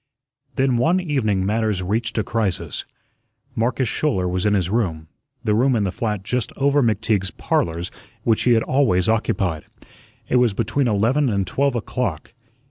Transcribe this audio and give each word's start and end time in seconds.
Then 0.55 0.77
one 0.77 0.99
evening 0.99 1.45
matters 1.45 1.83
reached 1.83 2.17
a 2.17 2.23
crisis. 2.23 2.85
Marcus 3.55 3.87
Schouler 3.87 4.27
was 4.27 4.47
in 4.47 4.55
his 4.55 4.67
room, 4.67 5.09
the 5.43 5.53
room 5.53 5.75
in 5.75 5.83
the 5.83 5.91
flat 5.91 6.23
just 6.23 6.51
over 6.57 6.81
McTeague's 6.81 7.29
"Parlors" 7.29 7.91
which 8.23 8.41
he 8.41 8.53
had 8.53 8.63
always 8.63 9.07
occupied. 9.07 9.65
It 10.27 10.37
was 10.37 10.55
between 10.55 10.87
eleven 10.87 11.29
and 11.29 11.45
twelve 11.45 11.75
o'clock. 11.75 12.33